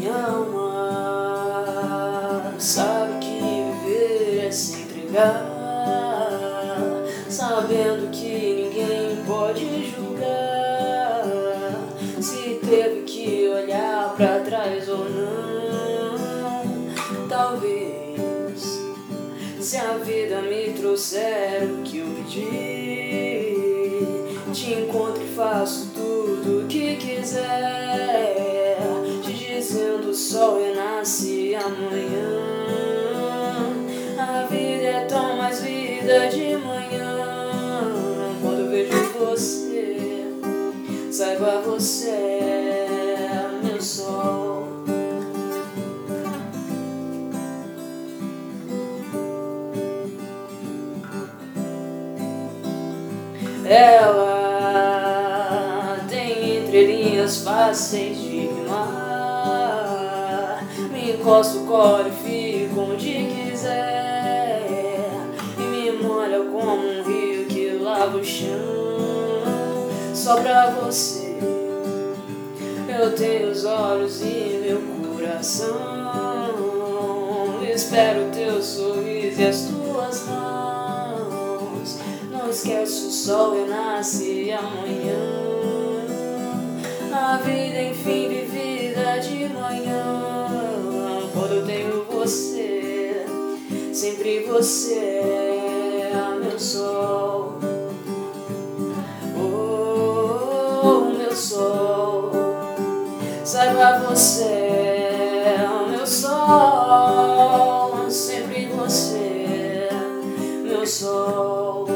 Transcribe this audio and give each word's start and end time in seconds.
minha 0.00 0.14
alma. 0.14 1.74
Sabe 2.58 3.18
que 3.20 3.38
viver 3.38 4.46
é 4.46 4.50
se 4.50 4.80
entregar, 4.80 5.44
sabendo 7.28 8.10
que 8.10 8.54
ninguém 8.54 9.22
pode 9.26 9.90
julgar. 9.90 11.24
Se 12.20 12.58
teve 12.66 13.02
que 13.02 13.46
olhar 13.48 14.14
para 14.16 14.40
trás 14.40 14.88
ou 14.88 15.04
não. 15.10 15.28
Talvez. 17.28 18.80
Se 19.60 19.76
a 19.76 19.98
vida 19.98 20.40
me 20.42 20.72
trouxer 20.72 21.64
o 21.64 21.82
que 21.82 21.98
eu 21.98 22.06
pedi, 22.06 22.40
te 24.52 24.72
encontro 24.72 25.22
e 25.22 25.28
faço 25.28 25.89
amanhã. 31.64 32.40
A 34.18 34.46
vida 34.46 34.84
é 34.84 35.04
tão 35.06 35.36
mais 35.36 35.60
vida 35.62 36.28
de 36.28 36.56
manhã. 36.56 37.82
Quando 38.42 38.70
vejo 38.70 38.96
você, 39.18 40.26
saiba 41.12 41.60
você 41.62 42.08
é 42.08 43.50
meu 43.62 43.80
sol. 43.80 44.68
Ela 53.64 54.80
tem 56.08 56.64
entrelinhas 56.64 57.44
fáceis 57.44 58.18
de 58.18 58.48
rimar. 58.48 59.19
Encosto, 61.10 61.60
colo 61.60 62.06
e 62.08 62.12
fico 62.12 62.80
onde 62.80 63.26
quiser. 63.26 64.62
E 65.58 65.62
me 65.62 65.92
molha 65.92 66.38
como 66.44 66.76
um 66.76 67.02
rio 67.02 67.46
que 67.46 67.78
lava 67.82 68.16
o 68.16 68.24
chão. 68.24 68.48
Só 70.14 70.40
pra 70.40 70.70
você 70.70 71.30
eu 73.00 73.14
tenho 73.14 73.50
os 73.50 73.64
olhos 73.64 74.20
e 74.20 74.60
meu 74.62 74.80
coração. 74.82 75.78
Espero 77.62 78.30
teu 78.30 78.60
sorriso 78.60 79.40
e 79.40 79.46
as 79.46 79.62
tuas 79.62 80.26
mãos. 80.26 81.98
Não 82.30 82.50
esquece 82.50 83.06
o 83.06 83.10
sol 83.10 83.54
renasce 83.54 84.52
amanhã. 84.52 85.18
A 87.12 87.36
vida 87.38 87.82
enfim 87.82 88.28
vivida 88.28 89.18
de 89.20 89.48
manhã. 89.48 89.99
Quando 91.50 91.62
eu 91.62 91.66
tenho 91.66 92.04
você, 92.04 93.26
sempre 93.92 94.44
você 94.44 94.94
é 94.94 96.38
meu 96.40 96.56
sol. 96.56 97.58
Oh, 99.36 101.10
meu 101.10 101.34
sol. 101.34 102.30
Saiba 103.44 103.98
você 104.08 104.44
é 104.44 105.68
meu 105.90 106.06
sol, 106.06 108.08
sempre 108.08 108.66
você, 108.66 109.88
meu 110.62 110.86
sol. 110.86 111.88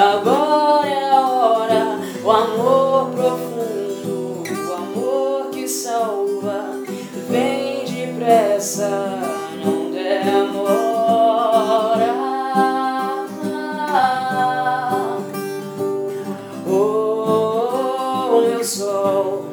Agora 0.00 0.88
é 0.88 1.10
a 1.10 1.20
hora, 1.28 2.00
o 2.24 2.30
amor 2.30 3.10
profundo, 3.10 4.42
o 4.48 4.72
amor 4.72 5.50
que 5.50 5.68
salva, 5.68 6.64
vem 7.28 7.84
depressa. 7.84 8.88
Não 9.62 9.90
demora. 9.90 10.80
Oh, 16.66 18.40
meu 18.40 18.64
sol, 18.64 19.44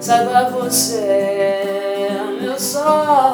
saiba 0.00 0.50
você, 0.50 2.10
meu 2.40 2.58
sol. 2.60 3.24